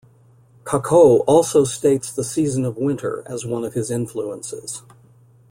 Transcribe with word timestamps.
Kakko 0.63 1.23
also 1.27 1.63
states 1.63 2.11
the 2.11 2.23
season 2.23 2.65
of 2.65 2.75
winter 2.75 3.21
as 3.27 3.45
one 3.45 3.63
of 3.63 3.75
his 3.75 3.91
influences. 3.91 4.81